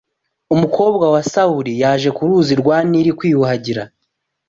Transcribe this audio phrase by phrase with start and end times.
[0.55, 3.83] umukobwa wa Farawo yaje ku Ruzi rwa Nili kwiyuhagira